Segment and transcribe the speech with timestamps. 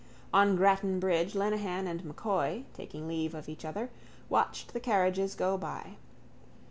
[0.33, 3.91] On Grattan bridge Lenehan and M'Coy, taking leave of each other,
[4.29, 5.97] watched the carriages go by.